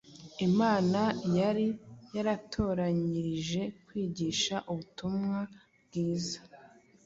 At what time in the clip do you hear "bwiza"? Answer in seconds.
5.85-6.39